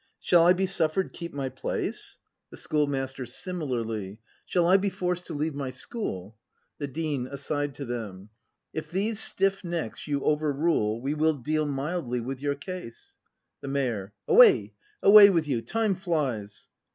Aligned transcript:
]Shall 0.19 0.47
I 0.47 0.53
be 0.53 0.65
suffer'd 0.65 1.13
keep 1.13 1.31
my 1.31 1.47
place.'' 1.49 2.17
278 2.49 2.89
BRAND 2.89 3.03
[act 3.03 3.17
v 3.17 3.21
The 3.21 3.27
Schoolmaster. 3.27 3.43
[Similarly.] 3.43 4.21
Shall 4.47 4.65
I 4.65 4.77
be 4.77 4.89
forced 4.89 5.27
to 5.27 5.35
leave 5.35 5.53
my 5.53 5.69
school? 5.69 6.39
The 6.79 6.87
Dean. 6.87 7.27
[Aside 7.27 7.75
to 7.75 7.85
tJiem.] 7.85 8.29
If 8.73 8.89
these 8.89 9.19
stiff 9.19 9.63
necks 9.63 10.07
you 10.07 10.23
overrule 10.23 10.99
We 11.01 11.13
will 11.13 11.35
deal 11.35 11.67
mildly 11.67 12.19
with 12.19 12.41
your 12.41 12.55
case. 12.55 13.17
The 13.61 13.67
Mayor. 13.67 14.13
Away— 14.27 14.73
away 15.03 15.29
with 15.29 15.47
you! 15.47 15.61
time 15.61 15.93
flies! 15.93 16.67